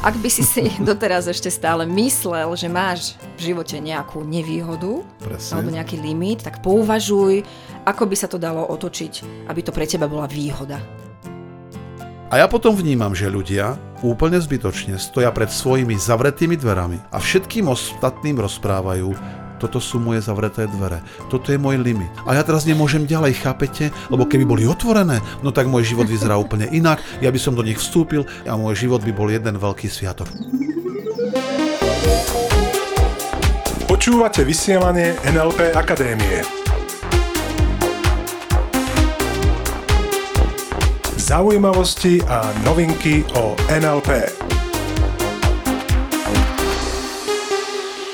Ak 0.00 0.16
by 0.16 0.32
si 0.32 0.40
si 0.40 0.64
doteraz 0.88 1.28
ešte 1.28 1.52
stále 1.52 1.84
myslel, 1.84 2.48
že 2.56 2.72
máš 2.72 3.20
v 3.36 3.52
živote 3.52 3.76
nejakú 3.76 4.24
nevýhodu 4.24 5.04
Presne. 5.20 5.52
alebo 5.52 5.68
nejaký 5.76 6.00
limit, 6.00 6.40
tak 6.40 6.64
pouvažuj, 6.64 7.44
ako 7.84 8.08
by 8.08 8.16
sa 8.16 8.24
to 8.24 8.40
dalo 8.40 8.64
otočiť, 8.64 9.44
aby 9.52 9.60
to 9.60 9.76
pre 9.76 9.84
teba 9.84 10.08
bola 10.08 10.24
výhoda. 10.24 10.80
A 12.32 12.40
ja 12.40 12.48
potom 12.48 12.72
vnímam, 12.72 13.12
že 13.12 13.28
ľudia 13.28 13.76
úplne 14.00 14.40
zbytočne 14.40 14.96
stoja 14.96 15.28
pred 15.36 15.52
svojimi 15.52 15.92
zavretými 16.00 16.56
dverami 16.56 16.96
a 17.12 17.20
všetkým 17.20 17.68
ostatným 17.68 18.40
rozprávajú, 18.40 19.12
toto 19.60 19.76
sú 19.76 20.00
moje 20.00 20.24
zavreté 20.24 20.64
dvere, 20.64 21.04
toto 21.28 21.52
je 21.52 21.60
môj 21.60 21.76
limit. 21.76 22.08
A 22.24 22.32
ja 22.32 22.42
teraz 22.42 22.64
nemôžem 22.64 23.04
ďalej, 23.04 23.44
chápete? 23.44 23.92
Lebo 24.08 24.24
keby 24.24 24.48
boli 24.48 24.64
otvorené, 24.64 25.20
no 25.44 25.52
tak 25.52 25.68
môj 25.68 25.84
život 25.92 26.08
vyzerá 26.08 26.40
úplne 26.40 26.64
inak, 26.72 27.04
ja 27.20 27.28
by 27.28 27.36
som 27.36 27.52
do 27.52 27.60
nich 27.60 27.76
vstúpil 27.76 28.24
a 28.48 28.56
môj 28.56 28.88
život 28.88 29.04
by 29.04 29.12
bol 29.12 29.28
jeden 29.28 29.60
veľký 29.60 29.92
sviatok. 29.92 30.32
Počúvate 33.84 34.48
vysielanie 34.48 35.12
NLP 35.28 35.76
Akadémie. 35.76 36.40
Zaujímavosti 41.20 42.24
a 42.24 42.48
novinky 42.64 43.22
o 43.36 43.54
NLP. 43.68 44.39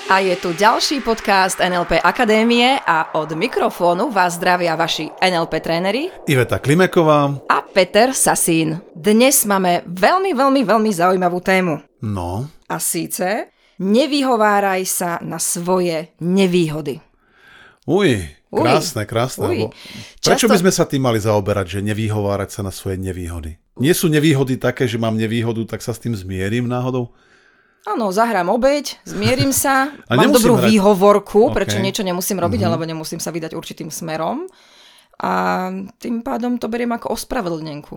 A 0.07 0.23
je 0.23 0.39
tu 0.39 0.55
ďalší 0.55 1.03
podcast 1.03 1.59
NLP 1.59 1.99
Akadémie 1.99 2.79
a 2.79 3.19
od 3.19 3.35
mikrofónu 3.35 4.15
vás 4.15 4.39
zdravia 4.39 4.79
vaši 4.79 5.11
NLP 5.19 5.59
tréneri 5.59 6.07
Iveta 6.31 6.63
Klimeková. 6.63 7.35
a 7.51 7.59
Peter 7.67 8.15
Sasín. 8.15 8.79
Dnes 8.95 9.43
máme 9.43 9.83
veľmi, 9.85 10.31
veľmi, 10.31 10.63
veľmi 10.63 10.91
zaujímavú 10.95 11.43
tému. 11.43 11.83
No, 12.07 12.47
A 12.71 12.79
síce 12.79 13.51
nevyhováraj 13.83 14.87
sa 14.87 15.11
na 15.21 15.43
svoje 15.43 16.15
nevýhody. 16.23 17.03
uj, 17.83 18.31
krásne, 18.47 19.03
krásne. 19.05 19.43
uj. 19.45 19.59
Prečo 20.23 20.47
Často- 20.47 20.55
by 20.55 20.63
sme 20.63 20.73
sa 20.73 20.87
tým 20.87 21.03
mali 21.03 21.19
zaoberať, 21.19 21.67
že 21.67 21.81
nevyhovárať 21.83 22.51
sa 22.53 22.63
na 22.63 22.71
svoje 22.71 22.95
nevýhody? 22.95 23.59
Nie 23.77 23.91
sú 23.93 24.07
nevýhody 24.07 24.55
také, 24.55 24.87
že 24.87 25.03
mám 25.03 25.19
nevýhodu, 25.19 25.67
tak 25.67 25.83
sa 25.83 25.91
s 25.91 25.99
tým 25.99 26.15
zmierim 26.15 26.65
náhodou? 26.65 27.11
Áno, 27.87 28.11
zahrám 28.11 28.51
obeď, 28.51 28.99
zmierim 29.05 29.51
sa, 29.51 29.95
A 30.11 30.19
mám 30.19 30.35
dobrú 30.35 30.59
hrať. 30.59 30.69
výhovorku, 30.69 31.49
Ok. 31.49 31.55
prečo 31.55 31.79
niečo 31.79 32.03
nemusím 32.03 32.37
robiť, 32.37 32.61
alebo 32.61 32.83
nemusím 32.83 33.19
sa 33.19 33.31
vydať 33.31 33.55
určitým 33.55 33.89
smerom. 33.89 34.51
A 35.17 35.33
tým 35.97 36.21
pádom 36.21 36.59
to 36.59 36.67
beriem 36.67 36.91
ako 36.91 37.15
ospravedlnenku. 37.15 37.97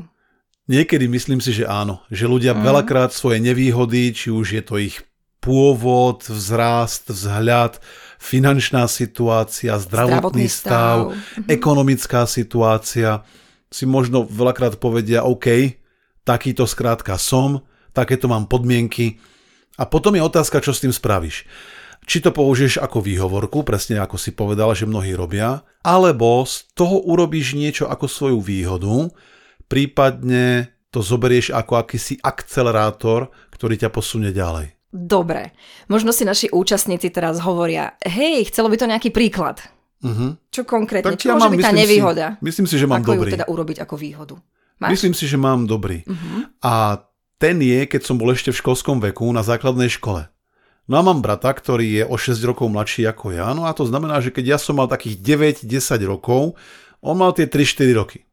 Niekedy 0.68 1.10
myslím 1.10 1.42
si, 1.42 1.52
že 1.52 1.66
áno. 1.66 2.00
Že 2.08 2.26
ľudia 2.30 2.54
Mhm. 2.54 2.60
mm. 2.60 2.66
veľakrát 2.66 3.12
svoje 3.12 3.38
nevýhody, 3.40 4.14
či 4.14 4.30
už 4.30 4.48
je 4.52 4.62
to 4.62 4.78
ich 4.78 5.02
pôvod, 5.40 6.22
vzrast, 6.22 7.08
vzhľad, 7.08 7.80
finančná 8.18 8.86
situácia, 8.86 9.74
zdravotný, 9.74 10.46
Zdravotný 10.46 10.48
stav, 10.48 10.98
stav. 11.10 11.48
ekonomická 11.48 12.22
situácia, 12.26 13.24
si 13.68 13.86
možno 13.86 14.22
veľakrát 14.22 14.78
povedia, 14.78 15.24
OK, 15.24 15.80
takýto 16.22 16.64
skrátka 16.64 17.16
som, 17.16 17.64
takéto 17.90 18.28
mám 18.28 18.46
podmienky. 18.46 19.18
A 19.80 19.88
potom 19.88 20.12
je 20.12 20.22
otázka, 20.22 20.60
čo 20.60 20.76
s 20.76 20.84
tým 20.84 20.92
spravíš. 20.92 21.48
Či 22.04 22.20
to 22.20 22.36
použiješ 22.36 22.80
ako 22.80 23.00
výhovorku, 23.00 23.64
presne 23.64 24.04
ako 24.04 24.20
si 24.20 24.36
povedal, 24.36 24.76
že 24.76 24.84
mnohí 24.84 25.16
robia, 25.16 25.64
alebo 25.80 26.44
z 26.44 26.68
toho 26.76 27.00
urobíš 27.00 27.56
niečo 27.56 27.88
ako 27.88 28.06
svoju 28.08 28.40
výhodu, 28.44 29.08
prípadne 29.70 30.74
to 30.90 31.00
zoberieš 31.00 31.54
ako 31.54 31.78
akýsi 31.78 32.18
akcelerátor, 32.20 33.30
ktorý 33.54 33.78
ťa 33.78 33.94
posunie 33.94 34.34
ďalej. 34.34 34.74
Dobre, 34.90 35.54
možno 35.86 36.10
si 36.10 36.26
naši 36.26 36.50
účastníci 36.50 37.14
teraz 37.14 37.38
hovoria, 37.46 37.94
hej, 38.02 38.50
chcelo 38.50 38.74
by 38.74 38.78
to 38.82 38.90
nejaký 38.90 39.14
príklad. 39.14 39.62
Uh-huh. 40.02 40.34
Čo 40.50 40.66
konkrétne, 40.66 41.14
Tak 41.14 41.22
čo 41.22 41.30
ja 41.30 41.38
môže 41.38 41.46
mám, 41.46 41.54
byť 41.54 41.60
tá 41.62 41.70
myslím 41.70 41.78
si- 41.78 41.84
nevýhoda? 41.86 42.26
myslím 42.42 42.66
si, 42.66 42.76
že 42.80 42.88
mám 42.90 43.04
ako 43.06 43.12
dobrý. 43.14 43.30
ju 43.30 43.36
teda 43.38 43.46
urobiť 43.46 43.78
ako 43.86 43.96
výhodu? 44.00 44.36
Máš? 44.80 44.92
Myslím 44.98 45.14
si, 45.14 45.26
že 45.30 45.38
mám 45.38 45.68
dobrý. 45.70 46.02
Uh-huh. 46.08 46.48
A 46.66 47.04
ten 47.40 47.64
je, 47.64 47.88
keď 47.88 48.02
som 48.04 48.20
bol 48.20 48.36
ešte 48.36 48.52
v 48.52 48.60
školskom 48.60 49.00
veku 49.00 49.26
na 49.32 49.42
základnej 49.42 49.88
škole. 49.88 50.28
No 50.92 51.00
a 51.00 51.06
mám 51.06 51.24
brata, 51.24 51.50
ktorý 51.56 52.02
je 52.02 52.04
o 52.04 52.20
6 52.20 52.36
rokov 52.44 52.68
mladší 52.68 53.08
ako 53.08 53.32
ja, 53.32 53.48
no 53.56 53.64
a 53.64 53.72
to 53.72 53.88
znamená, 53.88 54.20
že 54.20 54.36
keď 54.36 54.46
ja 54.54 54.58
som 54.60 54.76
mal 54.76 54.92
takých 54.92 55.22
9-10 55.64 56.04
rokov, 56.04 56.60
on 57.00 57.16
mal 57.16 57.32
tie 57.32 57.48
3-4 57.48 57.96
roky. 57.96 58.28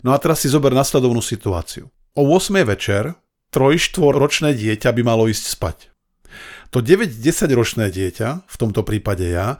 No 0.00 0.14
a 0.14 0.18
teraz 0.22 0.40
si 0.40 0.48
zober 0.48 0.72
nasledovnú 0.72 1.20
situáciu. 1.20 1.90
O 2.16 2.22
8 2.30 2.62
večer 2.64 3.18
3-4 3.52 4.00
ročné 4.16 4.50
dieťa 4.54 4.88
by 4.94 5.02
malo 5.04 5.26
ísť 5.26 5.44
spať. 5.44 5.78
To 6.70 6.78
9-10 6.78 7.20
ročné 7.52 7.90
dieťa, 7.90 8.28
v 8.46 8.56
tomto 8.56 8.86
prípade 8.86 9.26
ja, 9.26 9.58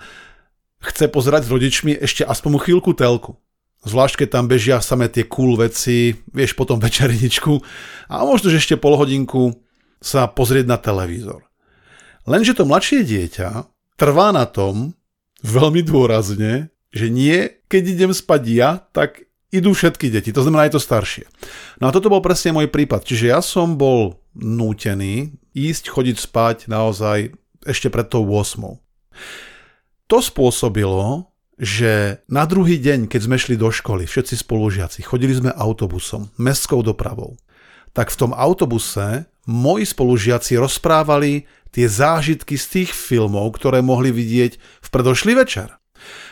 chce 0.78 1.10
pozerať 1.10 1.48
s 1.48 1.52
rodičmi 1.52 1.92
ešte 1.98 2.22
aspoň 2.22 2.62
chvíľku 2.62 2.94
telku. 2.94 3.42
Zvlášť, 3.86 4.24
keď 4.24 4.28
tam 4.34 4.44
bežia 4.50 4.82
samé 4.82 5.06
tie 5.06 5.22
cool 5.28 5.54
veci, 5.54 6.18
vieš, 6.34 6.58
potom 6.58 6.82
večerničku 6.86 7.62
a 8.10 8.26
možno, 8.26 8.50
že 8.50 8.58
ešte 8.58 8.80
pol 8.80 8.98
hodinku 8.98 9.54
sa 9.98 10.30
pozrieť 10.30 10.66
na 10.66 10.78
televízor. 10.78 11.46
Lenže 12.28 12.58
to 12.58 12.68
mladšie 12.68 13.02
dieťa 13.06 13.66
trvá 13.98 14.30
na 14.30 14.46
tom 14.46 14.94
veľmi 15.42 15.82
dôrazne, 15.82 16.70
že 16.94 17.06
nie, 17.08 17.50
keď 17.66 17.82
idem 17.98 18.12
spať 18.14 18.42
ja, 18.48 18.70
tak 18.92 19.28
idú 19.48 19.72
všetky 19.72 20.12
deti, 20.12 20.30
to 20.30 20.44
znamená 20.44 20.68
aj 20.68 20.76
to 20.76 20.80
staršie. 20.82 21.24
No 21.80 21.88
a 21.88 21.94
toto 21.94 22.12
bol 22.12 22.20
presne 22.20 22.52
môj 22.52 22.68
prípad, 22.68 23.04
čiže 23.04 23.32
ja 23.32 23.40
som 23.40 23.80
bol 23.80 24.20
nútený 24.36 25.34
ísť 25.56 25.88
chodiť 25.88 26.16
spať 26.20 26.56
naozaj 26.68 27.32
ešte 27.64 27.88
pred 27.88 28.06
tou 28.06 28.28
8. 28.28 28.76
To 30.08 30.18
spôsobilo, 30.20 31.28
že 31.58 32.22
na 32.30 32.46
druhý 32.46 32.78
deň, 32.78 33.10
keď 33.10 33.20
sme 33.26 33.36
šli 33.36 33.58
do 33.58 33.70
školy, 33.74 34.06
všetci 34.06 34.34
spolužiaci, 34.46 35.02
chodili 35.02 35.34
sme 35.34 35.50
autobusom, 35.54 36.30
mestskou 36.38 36.86
dopravou, 36.86 37.34
tak 37.90 38.14
v 38.14 38.18
tom 38.26 38.32
autobuse 38.34 39.26
moji 39.46 39.86
spolužiaci 39.86 40.54
rozprávali 40.54 41.50
tie 41.74 41.86
zážitky 41.90 42.54
z 42.54 42.66
tých 42.66 42.90
filmov, 42.94 43.58
ktoré 43.58 43.82
mohli 43.82 44.14
vidieť 44.14 44.52
v 44.58 44.88
predošlý 44.88 45.34
večer. 45.34 45.77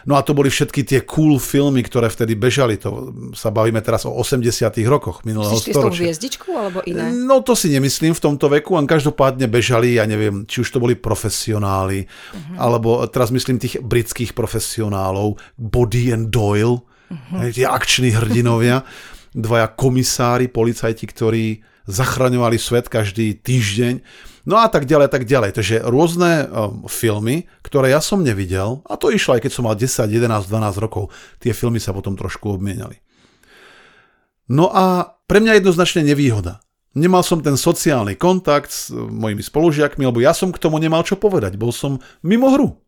No 0.06 0.14
a 0.14 0.22
to 0.22 0.32
boli 0.32 0.52
všetky 0.52 0.86
tie 0.86 1.00
cool 1.02 1.42
filmy, 1.42 1.82
ktoré 1.82 2.06
vtedy 2.06 2.38
bežali. 2.38 2.78
To 2.82 3.10
sa 3.34 3.50
bavíme 3.50 3.82
teraz 3.82 4.06
o 4.06 4.14
80 4.14 4.70
rokoch 4.86 5.26
minulého 5.26 5.56
Myslíš 5.56 5.74
storočia. 5.74 6.02
hviezdičkou 6.06 6.52
alebo 6.54 6.80
iné? 6.86 7.10
No 7.10 7.42
to 7.42 7.58
si 7.58 7.72
nemyslím 7.72 8.14
v 8.14 8.22
tomto 8.22 8.46
veku, 8.46 8.78
len 8.78 8.86
každopádne 8.86 9.50
bežali, 9.50 9.98
ja 9.98 10.06
neviem, 10.06 10.46
či 10.46 10.62
už 10.62 10.68
to 10.70 10.78
boli 10.78 10.94
profesionáli, 10.94 12.06
uh-huh. 12.06 12.56
alebo 12.58 13.02
teraz 13.10 13.34
myslím 13.34 13.58
tých 13.58 13.82
britských 13.82 14.32
profesionálov, 14.32 15.40
Body 15.58 16.14
and 16.14 16.30
Doyle, 16.30 16.80
uh-huh. 16.82 17.50
tie 17.50 17.66
akční 17.66 18.14
hrdinovia, 18.14 18.86
dvaja 19.36 19.68
komisári, 19.74 20.46
policajti, 20.48 21.04
ktorí 21.04 21.44
zachraňovali 21.86 22.58
svet 22.58 22.90
každý 22.90 23.38
týždeň, 23.38 24.02
no 24.46 24.62
a 24.62 24.70
tak 24.70 24.86
ďalej, 24.86 25.10
tak 25.10 25.26
ďalej. 25.26 25.50
Takže 25.58 25.76
rôzne 25.84 26.46
um, 26.46 26.86
filmy, 26.86 27.50
ktoré 27.66 27.92
ja 27.92 28.00
som 28.00 28.22
nevidel, 28.22 28.80
a 28.86 28.94
to 28.94 29.10
išlo 29.10 29.36
aj 29.36 29.44
keď 29.44 29.52
som 29.52 29.66
mal 29.66 29.74
10, 29.74 30.06
11, 30.06 30.48
12 30.48 30.78
rokov, 30.78 31.10
tie 31.42 31.50
filmy 31.50 31.82
sa 31.82 31.90
potom 31.90 32.14
trošku 32.14 32.54
obmienali. 32.54 33.02
No 34.46 34.70
a 34.70 35.18
pre 35.26 35.42
mňa 35.42 35.58
jednoznačne 35.58 36.06
nevýhoda. 36.06 36.62
Nemal 36.96 37.20
som 37.26 37.44
ten 37.44 37.60
sociálny 37.60 38.16
kontakt 38.16 38.72
s 38.72 38.88
e, 38.88 38.96
mojimi 38.96 39.44
spolužiakmi, 39.44 40.06
lebo 40.06 40.22
ja 40.22 40.32
som 40.32 40.48
k 40.48 40.62
tomu 40.62 40.80
nemal 40.80 41.04
čo 41.04 41.18
povedať. 41.20 41.58
Bol 41.60 41.74
som 41.74 42.00
mimo 42.24 42.48
hru. 42.54 42.80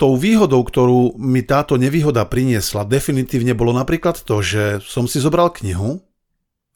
Tou 0.00 0.16
výhodou, 0.16 0.64
ktorú 0.64 1.20
mi 1.20 1.44
táto 1.44 1.76
nevýhoda 1.76 2.24
priniesla, 2.24 2.88
definitívne 2.88 3.52
bolo 3.52 3.76
napríklad 3.76 4.24
to, 4.24 4.40
že 4.40 4.80
som 4.80 5.04
si 5.04 5.20
zobral 5.20 5.52
knihu 5.52 6.00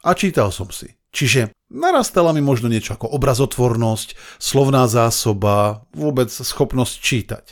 a 0.05 0.13
čítal 0.13 0.53
som 0.53 0.69
si. 0.69 0.96
Čiže 1.17 1.49
narastala 1.73 2.37
mi 2.37 2.45
možno 2.45 2.69
niečo 2.69 2.93
ako 2.93 3.09
obrazotvornosť, 3.17 4.37
slovná 4.37 4.85
zásoba, 4.85 5.89
vôbec 5.97 6.29
schopnosť 6.29 6.95
čítať. 7.01 7.45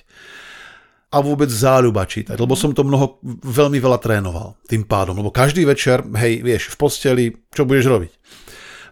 A 1.15 1.23
vôbec 1.25 1.49
záľuba 1.49 2.05
čítať, 2.05 2.37
lebo 2.37 2.59
som 2.59 2.77
to 2.77 2.85
mnoho, 2.85 3.23
veľmi 3.47 3.79
veľa 3.79 4.03
trénoval 4.03 4.61
tým 4.69 4.85
pádom, 4.85 5.17
lebo 5.17 5.31
každý 5.31 5.65
večer, 5.65 6.03
hej, 6.19 6.43
vieš, 6.43 6.75
v 6.75 6.77
posteli, 6.77 7.25
čo 7.55 7.65
budeš 7.65 7.87
robiť. 7.87 8.13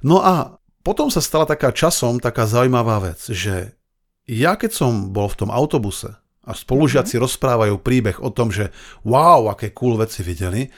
No 0.07 0.23
a 0.23 0.57
potom 0.87 1.11
sa 1.11 1.21
stala 1.21 1.45
taká 1.45 1.75
časom 1.75 2.23
taká 2.23 2.47
zaujímavá 2.47 3.13
vec, 3.13 3.21
že 3.27 3.75
ja 4.31 4.55
keď 4.55 4.71
som 4.71 4.93
bol 5.11 5.27
v 5.27 5.39
tom 5.45 5.51
autobuse 5.51 6.15
a 6.47 6.51
spolužiaci 6.55 7.19
mm-hmm. 7.19 7.27
rozprávajú 7.27 7.75
príbeh 7.83 8.19
o 8.23 8.31
tom, 8.31 8.55
že 8.55 8.71
wow, 9.03 9.51
aké 9.51 9.75
cool 9.75 9.99
veci 9.99 10.23
videli, 10.23 10.71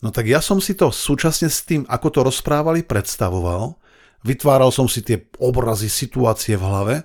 no 0.00 0.12
tak 0.12 0.28
ja 0.28 0.44
som 0.44 0.60
si 0.60 0.76
to 0.76 0.92
súčasne 0.92 1.48
s 1.48 1.64
tým, 1.64 1.86
ako 1.86 2.08
to 2.10 2.20
rozprávali, 2.26 2.84
predstavoval, 2.84 3.78
vytváral 4.26 4.74
som 4.74 4.90
si 4.90 5.04
tie 5.04 5.28
obrazy, 5.38 5.88
situácie 5.88 6.56
v 6.56 6.66
hlave, 6.66 6.96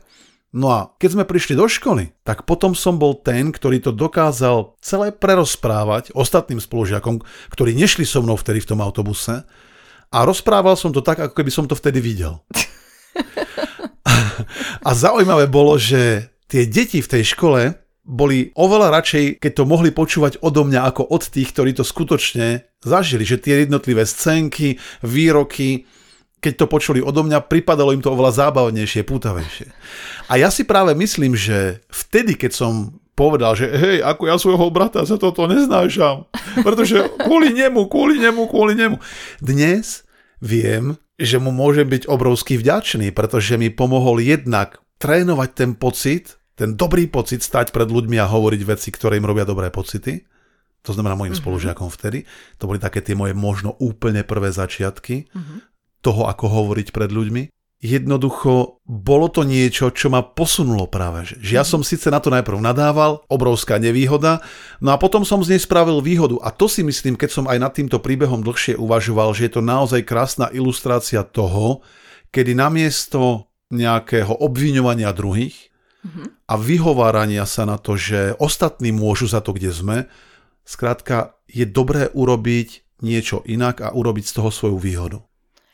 No 0.51 0.67
a 0.67 0.91
keď 0.99 1.15
sme 1.15 1.23
prišli 1.23 1.55
do 1.55 1.63
školy, 1.63 2.11
tak 2.27 2.43
potom 2.43 2.75
som 2.75 2.99
bol 2.99 3.15
ten, 3.15 3.55
ktorý 3.55 3.79
to 3.79 3.95
dokázal 3.95 4.75
celé 4.83 5.15
prerozprávať 5.15 6.11
ostatným 6.11 6.59
spolužiakom, 6.59 7.23
ktorí 7.55 7.71
nešli 7.71 8.03
so 8.03 8.19
mnou 8.19 8.35
vtedy 8.35 8.59
v 8.59 8.75
tom 8.75 8.83
autobuse. 8.83 9.47
A 10.11 10.17
rozprával 10.27 10.75
som 10.75 10.91
to 10.91 10.99
tak, 10.99 11.23
ako 11.23 11.39
keby 11.39 11.51
som 11.55 11.71
to 11.71 11.75
vtedy 11.79 12.03
videl. 12.03 12.43
A 14.87 14.91
zaujímavé 14.91 15.47
bolo, 15.47 15.79
že 15.79 16.27
tie 16.51 16.67
deti 16.67 16.99
v 16.99 17.07
tej 17.07 17.31
škole 17.31 17.71
boli 18.01 18.49
oveľa 18.57 18.89
radšej, 18.97 19.25
keď 19.37 19.51
to 19.53 19.69
mohli 19.69 19.93
počúvať 19.93 20.41
odo 20.41 20.65
mňa 20.65 20.89
ako 20.89 21.05
od 21.05 21.23
tých, 21.29 21.53
ktorí 21.53 21.77
to 21.77 21.85
skutočne 21.85 22.65
zažili, 22.81 23.21
že 23.21 23.37
tie 23.37 23.65
jednotlivé 23.65 24.09
scénky, 24.09 24.81
výroky, 25.05 25.85
keď 26.41 26.53
to 26.57 26.65
počuli 26.65 26.99
odo 26.99 27.21
mňa, 27.21 27.45
pripadalo 27.45 27.93
im 27.93 28.01
to 28.01 28.09
oveľa 28.09 28.49
zábavnejšie, 28.49 29.05
pútavejšie. 29.05 29.69
A 30.33 30.41
ja 30.41 30.49
si 30.49 30.65
práve 30.65 30.97
myslím, 30.97 31.37
že 31.37 31.85
vtedy, 31.93 32.33
keď 32.33 32.51
som 32.57 32.73
povedal, 33.13 33.53
že 33.53 33.69
hej, 33.69 33.97
ako 34.01 34.23
ja 34.25 34.35
svojho 34.41 34.73
brata 34.73 35.05
za 35.05 35.21
toto 35.21 35.45
neznášam, 35.45 36.25
pretože 36.65 37.05
kvôli 37.21 37.53
nemu, 37.53 37.85
kvôli 37.85 38.17
nemu, 38.17 38.49
kvôli 38.49 38.73
nemu. 38.73 38.97
Dnes 39.37 40.01
viem, 40.41 40.97
že 41.21 41.37
mu 41.37 41.53
môžem 41.53 41.85
byť 41.85 42.09
obrovský 42.09 42.57
vďačný, 42.57 43.13
pretože 43.13 43.61
mi 43.61 43.69
pomohol 43.69 44.25
jednak 44.25 44.81
trénovať 44.97 45.49
ten 45.53 45.71
pocit, 45.77 46.40
ten 46.61 46.77
dobrý 46.77 47.09
pocit 47.09 47.41
stať 47.41 47.73
pred 47.73 47.89
ľuďmi 47.89 48.21
a 48.21 48.29
hovoriť 48.29 48.61
veci, 48.69 48.93
ktoré 48.93 49.17
im 49.17 49.25
robia 49.25 49.49
dobré 49.49 49.73
pocity. 49.73 50.21
To 50.85 50.93
znamená 50.93 51.17
mojim 51.17 51.33
mm-hmm. 51.33 51.41
spolužiakom 51.41 51.89
vtedy. 51.89 52.29
To 52.61 52.69
boli 52.69 52.77
také 52.77 53.01
tie 53.01 53.17
moje 53.17 53.33
možno 53.33 53.73
úplne 53.81 54.21
prvé 54.21 54.53
začiatky 54.53 55.25
mm-hmm. 55.25 55.57
toho, 56.05 56.29
ako 56.29 56.45
hovoriť 56.45 56.93
pred 56.93 57.09
ľuďmi 57.09 57.43
jednoducho 57.81 58.77
bolo 58.85 59.27
to 59.33 59.41
niečo, 59.41 59.89
čo 59.89 60.13
ma 60.13 60.21
posunulo 60.21 60.85
práve. 60.85 61.25
Že 61.41 61.51
ja 61.51 61.65
som 61.65 61.81
síce 61.81 62.13
na 62.13 62.21
to 62.21 62.29
najprv 62.29 62.61
nadával, 62.61 63.25
obrovská 63.25 63.81
nevýhoda, 63.81 64.45
no 64.77 64.93
a 64.93 65.01
potom 65.01 65.25
som 65.25 65.41
z 65.41 65.57
nej 65.57 65.61
spravil 65.65 65.97
výhodu. 65.97 66.37
A 66.45 66.53
to 66.53 66.69
si 66.69 66.85
myslím, 66.85 67.17
keď 67.17 67.29
som 67.33 67.45
aj 67.49 67.57
nad 67.57 67.73
týmto 67.73 67.97
príbehom 67.97 68.45
dlhšie 68.45 68.77
uvažoval, 68.77 69.33
že 69.33 69.49
je 69.49 69.57
to 69.57 69.65
naozaj 69.65 70.05
krásna 70.05 70.53
ilustrácia 70.53 71.25
toho, 71.25 71.81
kedy 72.29 72.53
namiesto 72.53 73.49
nejakého 73.73 74.29
obviňovania 74.29 75.09
druhých 75.09 75.70
mm-hmm. 76.03 76.27
a 76.49 76.53
vyhovárania 76.57 77.45
sa 77.45 77.65
na 77.65 77.77
to, 77.77 77.97
že 77.97 78.37
ostatní 78.37 78.93
môžu 78.93 79.29
za 79.29 79.39
to, 79.39 79.53
kde 79.53 79.71
sme, 79.73 79.97
skrátka 80.65 81.37
je 81.49 81.65
dobré 81.65 82.09
urobiť 82.13 83.01
niečo 83.01 83.41
inak 83.49 83.81
a 83.81 83.89
urobiť 83.91 84.25
z 84.29 84.33
toho 84.37 84.49
svoju 84.53 84.77
výhodu. 84.77 85.19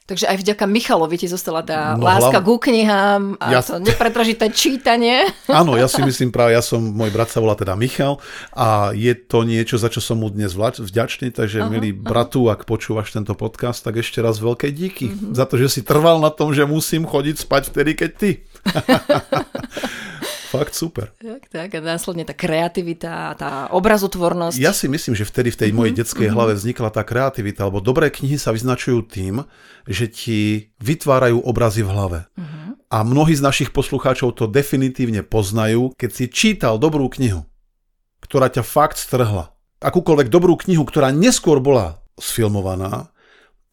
Takže 0.07 0.23
aj 0.23 0.39
vďaka 0.39 0.65
Michalovi 0.71 1.19
ti 1.19 1.27
zostala 1.27 1.67
tá 1.67 1.99
no, 1.99 2.07
láska 2.07 2.39
hlav... 2.39 2.47
ku 2.47 2.55
knihám 2.63 3.43
a 3.43 3.51
ja... 3.51 3.59
to 3.59 3.75
nepretražité 3.83 4.47
čítanie. 4.55 5.27
Áno, 5.51 5.75
ja 5.75 5.91
si 5.91 5.99
myslím 5.99 6.31
práve, 6.31 6.55
ja 6.55 6.63
som, 6.63 6.79
môj 6.79 7.11
brat 7.11 7.27
sa 7.27 7.43
volá 7.43 7.59
teda 7.59 7.75
Michal 7.75 8.15
a 8.55 8.95
je 8.95 9.11
to 9.11 9.43
niečo, 9.43 9.75
za 9.75 9.91
čo 9.91 9.99
som 9.99 10.23
mu 10.23 10.31
dnes 10.31 10.55
vďačný, 10.55 11.35
takže 11.35 11.59
uh-huh, 11.59 11.67
milý 11.67 11.91
uh-huh. 11.91 12.07
bratu, 12.07 12.47
ak 12.47 12.63
počúvaš 12.63 13.11
tento 13.11 13.35
podcast, 13.35 13.83
tak 13.83 13.99
ešte 13.99 14.23
raz 14.23 14.39
veľké 14.39 14.71
díky 14.71 15.11
uh-huh. 15.11 15.35
za 15.35 15.43
to, 15.43 15.59
že 15.59 15.67
si 15.67 15.81
trval 15.83 16.23
na 16.23 16.31
tom, 16.31 16.55
že 16.55 16.63
musím 16.63 17.03
chodiť 17.03 17.43
spať 17.43 17.75
vtedy, 17.75 17.91
keď 17.99 18.11
ty. 18.15 18.31
Fakt 20.47 20.79
super. 20.79 21.11
Tak, 21.19 21.51
tak 21.51 21.69
a 21.75 21.79
následne 21.83 22.23
tá 22.23 22.31
kreativita, 22.31 23.35
tá 23.35 23.67
obrazotvornosť. 23.75 24.55
Ja 24.55 24.71
si 24.71 24.87
myslím, 24.87 25.11
že 25.11 25.27
vtedy 25.27 25.51
v 25.51 25.59
tej 25.59 25.71
mojej 25.75 25.91
mm-hmm. 25.91 26.07
detskej 26.07 26.29
hlave 26.31 26.55
vznikla 26.55 26.87
tá 26.87 27.03
kreativita, 27.03 27.67
lebo 27.67 27.83
dobré 27.83 28.07
knihy 28.07 28.39
sa 28.39 28.55
vyznačujú 28.55 29.03
tým, 29.11 29.43
že 29.83 30.07
ti 30.07 30.71
vytvárajú 30.79 31.43
obrazy 31.43 31.83
v 31.83 31.91
hlave. 31.91 32.19
Mm-hmm. 32.39 32.67
A 32.87 32.97
mnohí 33.03 33.35
z 33.35 33.43
našich 33.43 33.75
poslucháčov 33.75 34.39
to 34.39 34.47
definitívne 34.47 35.19
poznajú, 35.19 35.91
keď 35.99 36.09
si 36.15 36.25
čítal 36.31 36.79
dobrú 36.79 37.11
knihu, 37.11 37.43
ktorá 38.23 38.47
ťa 38.47 38.63
fakt 38.63 38.95
strhla. 39.03 39.51
Akúkoľvek 39.83 40.31
dobrú 40.31 40.55
knihu, 40.63 40.87
ktorá 40.87 41.11
neskôr 41.11 41.59
bola 41.59 41.99
sfilmovaná, 42.15 43.11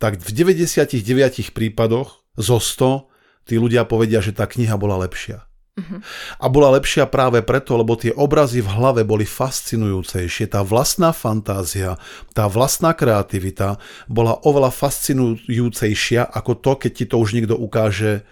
tak 0.03 0.19
v 0.19 0.31
99 0.35 1.55
prípadoch 1.55 2.27
zo 2.35 2.59
100 2.59 3.14
tí 3.45 3.61
ľudia 3.61 3.85
povedia, 3.89 4.21
že 4.25 4.33
tá 4.37 4.49
kniha 4.49 4.75
bola 4.77 5.01
lepšia. 5.05 5.45
Uh-huh. 5.75 5.99
A 6.39 6.47
bola 6.47 6.79
lepšia 6.79 7.11
práve 7.11 7.43
preto, 7.43 7.75
lebo 7.75 7.99
tie 7.99 8.15
obrazy 8.15 8.63
v 8.63 8.71
hlave 8.79 9.03
boli 9.03 9.27
fascinujúcejšie. 9.27 10.47
Tá 10.55 10.63
vlastná 10.63 11.11
fantázia, 11.11 11.99
tá 12.31 12.47
vlastná 12.47 12.95
kreativita 12.95 13.83
bola 14.07 14.39
oveľa 14.47 14.71
fascinujúcejšia 14.71 16.31
ako 16.31 16.63
to, 16.63 16.73
keď 16.79 16.93
ti 16.95 17.05
to 17.11 17.19
už 17.19 17.35
niekto 17.35 17.59
ukáže 17.59 18.23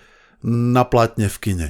na 0.47 0.87
platne 0.87 1.27
v 1.27 1.37
kine. 1.43 1.69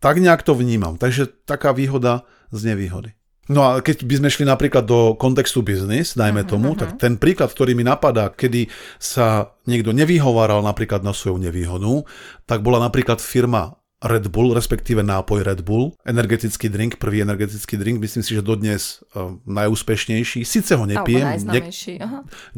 Tak 0.00 0.16
nejak 0.16 0.42
to 0.42 0.56
vnímam. 0.56 0.96
Takže 0.96 1.28
taká 1.44 1.76
výhoda 1.76 2.24
z 2.48 2.72
nevýhody. 2.72 3.12
No 3.50 3.66
a 3.66 3.82
keď 3.82 4.06
by 4.06 4.22
sme 4.22 4.28
šli 4.30 4.44
napríklad 4.46 4.86
do 4.86 5.18
kontextu 5.18 5.66
biznis, 5.66 6.14
dajme 6.14 6.46
uh-huh, 6.46 6.52
tomu, 6.54 6.68
uh-huh. 6.72 6.86
tak 6.86 7.02
ten 7.02 7.18
príklad, 7.18 7.50
ktorý 7.50 7.74
mi 7.74 7.82
napadá, 7.82 8.30
kedy 8.30 8.70
sa 9.02 9.50
niekto 9.66 9.90
nevyhováral 9.90 10.62
napríklad 10.62 11.02
na 11.02 11.10
svoju 11.10 11.42
nevýhodu, 11.42 12.06
tak 12.46 12.62
bola 12.62 12.78
napríklad 12.78 13.18
firma 13.18 13.82
Red 14.02 14.34
Bull, 14.34 14.50
respektíve 14.54 15.02
nápoj 15.02 15.46
Red 15.46 15.62
Bull, 15.62 15.94
energetický 16.02 16.66
drink, 16.66 16.98
prvý 16.98 17.22
energetický 17.22 17.78
drink, 17.78 18.02
myslím 18.02 18.22
si, 18.26 18.34
že 18.34 18.42
dodnes 18.42 18.98
uh, 19.14 19.38
najúspešnejší. 19.46 20.42
Sice 20.42 20.74
ho 20.74 20.82
nepijem, 20.86 21.38
ne, 21.46 21.60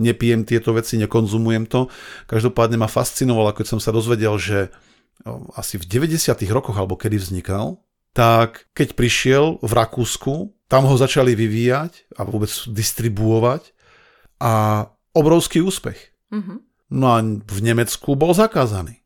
nepijem 0.01 0.49
tieto 0.49 0.73
veci, 0.73 0.97
nekonzumujem 0.97 1.69
to. 1.69 1.93
Každopádne 2.33 2.81
ma 2.81 2.89
fascinovalo, 2.89 3.53
keď 3.53 3.77
som 3.77 3.81
sa 3.81 3.93
dozvedel, 3.93 4.41
že 4.41 4.73
uh, 5.29 5.37
asi 5.61 5.77
v 5.77 5.85
90. 5.85 6.33
rokoch, 6.49 6.81
alebo 6.81 6.97
kedy 6.97 7.21
vznikal, 7.21 7.77
tak 8.15 8.71
keď 8.73 8.95
prišiel 8.95 9.45
v 9.59 9.73
Rakúsku, 9.75 10.55
tam 10.71 10.87
ho 10.87 10.95
začali 10.95 11.35
vyvíjať 11.35 12.15
a 12.15 12.23
vôbec 12.23 12.49
distribuovať 12.71 13.75
a 14.39 14.87
obrovský 15.13 15.61
úspech. 15.61 16.15
Mm-hmm. 16.31 16.59
No 16.95 17.07
a 17.11 17.19
v 17.27 17.59
Nemecku 17.61 18.15
bol 18.15 18.31
zakázaný. 18.33 19.05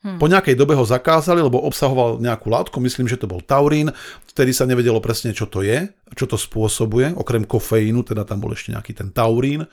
Hmm. 0.00 0.16
Po 0.16 0.32
nejakej 0.32 0.56
dobe 0.56 0.72
ho 0.72 0.84
zakázali, 0.84 1.44
lebo 1.44 1.60
obsahoval 1.60 2.24
nejakú 2.24 2.48
látku, 2.48 2.80
myslím, 2.80 3.04
že 3.04 3.20
to 3.20 3.28
bol 3.28 3.44
taurín, 3.44 3.92
vtedy 4.32 4.56
sa 4.56 4.64
nevedelo 4.64 4.96
presne, 4.96 5.36
čo 5.36 5.44
to 5.44 5.60
je, 5.60 5.92
čo 6.16 6.24
to 6.24 6.40
spôsobuje, 6.40 7.12
okrem 7.12 7.44
kofeínu, 7.44 8.00
teda 8.08 8.24
tam 8.24 8.40
bol 8.40 8.56
ešte 8.56 8.72
nejaký 8.72 8.96
ten 8.96 9.12
taurín. 9.12 9.68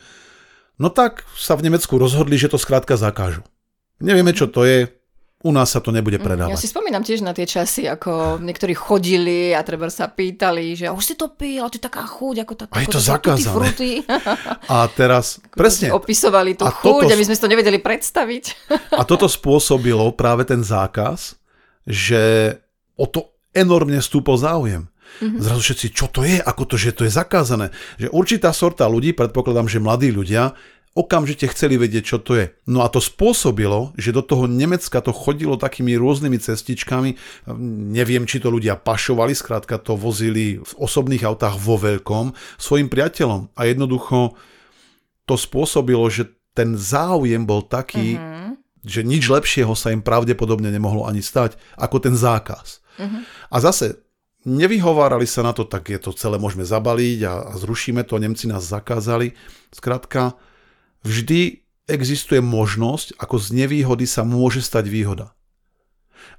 No 0.76 0.92
tak 0.92 1.24
sa 1.32 1.56
v 1.56 1.72
Nemecku 1.72 1.96
rozhodli, 1.96 2.36
že 2.36 2.52
to 2.52 2.60
skrátka 2.60 3.00
zakážu. 3.00 3.48
Nevieme, 4.04 4.36
čo 4.36 4.52
to 4.52 4.68
je, 4.68 4.92
u 5.46 5.54
nás 5.54 5.70
sa 5.70 5.78
to 5.78 5.94
nebude 5.94 6.18
mm, 6.18 6.26
predávať. 6.26 6.58
Ja 6.58 6.58
si 6.58 6.66
spomínam 6.66 7.06
tiež 7.06 7.22
na 7.22 7.30
tie 7.30 7.46
časy, 7.46 7.86
ako 7.86 8.42
niektorí 8.42 8.74
chodili 8.74 9.54
a 9.54 9.62
treba 9.62 9.86
sa 9.94 10.10
pýtali, 10.10 10.74
že 10.74 10.90
už 10.90 11.04
si 11.06 11.14
to 11.14 11.30
pil, 11.30 11.62
a 11.62 11.70
je 11.70 11.78
taká 11.78 12.10
chuť, 12.10 12.36
ako, 12.42 12.54
tá, 12.58 12.64
a 12.74 12.82
je 12.82 12.90
to 12.90 12.98
zakázané. 12.98 13.70
A 14.74 14.90
teraz, 14.90 15.38
presne. 15.54 15.94
Opisovali 15.94 16.58
tú 16.58 16.66
a 16.66 16.74
chuť, 16.74 17.06
toto, 17.06 17.14
aby 17.14 17.24
sme 17.24 17.36
si 17.38 17.42
to 17.42 17.52
nevedeli 17.54 17.78
predstaviť. 17.78 18.74
A 18.98 19.06
toto 19.06 19.30
spôsobilo 19.38 20.10
práve 20.18 20.44
ten 20.44 20.66
zákaz, 20.66 21.38
že 21.86 22.58
o 22.98 23.06
to 23.06 23.30
enormne 23.54 24.02
stúpol 24.02 24.42
záujem. 24.42 24.90
Mm-hmm. 25.22 25.40
Zrazu 25.40 25.62
všetci, 25.64 25.88
čo 25.96 26.12
to 26.12 26.28
je, 26.28 26.38
ako 26.42 26.64
to, 26.68 26.76
že 26.76 26.98
to 26.98 27.06
je 27.08 27.14
zakázané. 27.14 27.72
Že 28.02 28.12
určitá 28.12 28.50
sorta 28.52 28.90
ľudí, 28.90 29.16
predpokladám, 29.16 29.72
že 29.72 29.80
mladí 29.80 30.12
ľudia, 30.12 30.54
okamžite 30.98 31.46
chceli 31.54 31.78
vedieť, 31.78 32.04
čo 32.04 32.18
to 32.18 32.34
je. 32.34 32.50
No 32.66 32.82
a 32.82 32.90
to 32.90 32.98
spôsobilo, 32.98 33.94
že 33.94 34.10
do 34.10 34.26
toho 34.26 34.50
Nemecka 34.50 34.98
to 35.06 35.14
chodilo 35.14 35.54
takými 35.54 35.94
rôznymi 35.94 36.42
cestičkami. 36.42 37.14
Neviem, 37.94 38.26
či 38.26 38.42
to 38.42 38.50
ľudia 38.50 38.82
pašovali, 38.82 39.38
skrátka 39.38 39.78
to 39.78 39.94
vozili 39.94 40.58
v 40.58 40.74
osobných 40.82 41.22
autách 41.22 41.62
vo 41.62 41.78
veľkom 41.78 42.34
svojim 42.58 42.90
priateľom. 42.90 43.54
A 43.54 43.70
jednoducho 43.70 44.34
to 45.30 45.38
spôsobilo, 45.38 46.10
že 46.10 46.34
ten 46.58 46.74
záujem 46.74 47.46
bol 47.46 47.62
taký, 47.62 48.18
mm-hmm. 48.18 48.50
že 48.82 49.06
nič 49.06 49.30
lepšieho 49.30 49.78
sa 49.78 49.94
im 49.94 50.02
pravdepodobne 50.02 50.74
nemohlo 50.74 51.06
ani 51.06 51.22
stať, 51.22 51.62
ako 51.78 52.02
ten 52.02 52.18
zákaz. 52.18 52.82
Mm-hmm. 52.98 53.22
A 53.54 53.58
zase 53.62 54.02
nevyhovárali 54.48 55.30
sa 55.30 55.46
na 55.46 55.54
to, 55.54 55.70
tak 55.70 55.94
je 55.94 56.02
to 56.02 56.16
celé 56.18 56.42
môžeme 56.42 56.66
zabaliť 56.66 57.20
a, 57.30 57.34
a 57.46 57.54
zrušíme 57.60 58.02
to, 58.08 58.18
Nemci 58.18 58.50
nás 58.50 58.66
zakázali. 58.66 59.38
Skrátka, 59.70 60.34
vždy 61.06 61.68
existuje 61.88 62.44
možnosť, 62.44 63.16
ako 63.18 63.40
z 63.40 63.48
nevýhody 63.64 64.04
sa 64.04 64.28
môže 64.28 64.60
stať 64.60 64.92
výhoda. 64.92 65.34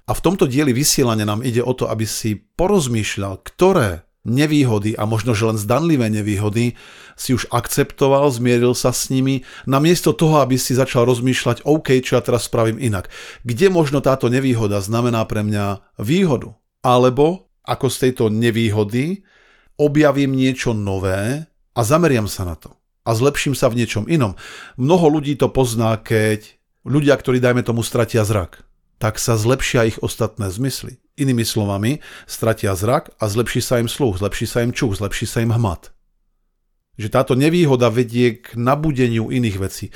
A 0.08 0.16
v 0.16 0.24
tomto 0.24 0.48
dieli 0.48 0.72
vysielania 0.72 1.28
nám 1.28 1.44
ide 1.44 1.60
o 1.64 1.72
to, 1.72 1.88
aby 1.88 2.04
si 2.04 2.36
porozmýšľal, 2.56 3.40
ktoré 3.44 4.08
nevýhody 4.28 4.92
a 4.96 5.08
možno, 5.08 5.32
že 5.32 5.48
len 5.48 5.56
zdanlivé 5.56 6.12
nevýhody 6.12 6.76
si 7.16 7.32
už 7.32 7.48
akceptoval, 7.48 8.28
zmieril 8.28 8.76
sa 8.76 8.92
s 8.92 9.08
nimi, 9.08 9.44
namiesto 9.64 10.12
toho, 10.12 10.44
aby 10.44 10.60
si 10.60 10.76
začal 10.76 11.08
rozmýšľať, 11.08 11.64
OK, 11.64 12.04
čo 12.04 12.20
ja 12.20 12.22
teraz 12.24 12.44
spravím 12.48 12.76
inak. 12.76 13.08
Kde 13.42 13.72
možno 13.72 14.04
táto 14.04 14.28
nevýhoda 14.28 14.84
znamená 14.84 15.24
pre 15.24 15.40
mňa 15.40 15.96
výhodu? 15.96 16.52
Alebo 16.84 17.48
ako 17.64 17.86
z 17.88 17.96
tejto 18.08 18.24
nevýhody 18.28 19.24
objavím 19.80 20.36
niečo 20.36 20.76
nové 20.76 21.48
a 21.72 21.80
zameriam 21.80 22.28
sa 22.28 22.44
na 22.48 22.56
to 22.56 22.77
a 23.08 23.16
zlepším 23.16 23.56
sa 23.56 23.72
v 23.72 23.80
niečom 23.80 24.04
inom. 24.04 24.36
Mnoho 24.76 25.08
ľudí 25.08 25.40
to 25.40 25.48
pozná, 25.48 25.96
keď 25.96 26.44
ľudia, 26.84 27.16
ktorí 27.16 27.40
dajme 27.40 27.64
tomu 27.64 27.80
stratia 27.80 28.20
zrak, 28.28 28.68
tak 29.00 29.16
sa 29.16 29.40
zlepšia 29.40 29.88
ich 29.88 29.98
ostatné 30.04 30.52
zmysly. 30.52 31.00
Inými 31.16 31.48
slovami, 31.48 32.04
stratia 32.28 32.76
zrak 32.76 33.16
a 33.16 33.24
zlepší 33.32 33.64
sa 33.64 33.80
im 33.80 33.88
sluch, 33.88 34.20
zlepší 34.20 34.44
sa 34.44 34.60
im 34.60 34.76
čuch, 34.76 35.00
zlepší 35.00 35.24
sa 35.24 35.40
im 35.40 35.56
hmat. 35.56 35.96
Že 37.00 37.08
táto 37.08 37.32
nevýhoda 37.38 37.88
vedie 37.88 38.42
k 38.42 38.58
nabudeniu 38.58 39.32
iných 39.32 39.56
vecí. 39.56 39.86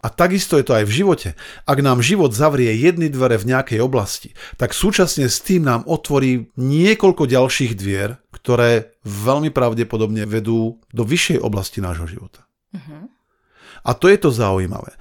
A 0.00 0.08
takisto 0.08 0.56
je 0.56 0.64
to 0.64 0.76
aj 0.76 0.88
v 0.88 0.96
živote. 1.04 1.28
Ak 1.68 1.78
nám 1.84 2.00
život 2.00 2.32
zavrie 2.32 2.72
jedny 2.72 3.12
dvere 3.12 3.36
v 3.36 3.52
nejakej 3.52 3.84
oblasti, 3.84 4.32
tak 4.56 4.72
súčasne 4.72 5.28
s 5.28 5.44
tým 5.44 5.64
nám 5.64 5.84
otvorí 5.84 6.48
niekoľko 6.56 7.28
ďalších 7.28 7.76
dvier, 7.76 8.16
ktoré 8.32 8.96
veľmi 9.04 9.52
pravdepodobne 9.52 10.24
vedú 10.24 10.80
do 10.92 11.02
vyššej 11.04 11.44
oblasti 11.44 11.84
nášho 11.84 12.08
života. 12.08 12.48
Uh-huh. 12.74 13.10
A 13.84 13.90
to 13.94 14.06
je 14.10 14.18
to 14.18 14.30
zaujímavé. 14.34 14.94